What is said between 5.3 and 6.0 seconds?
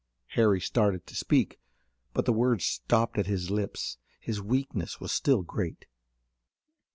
great.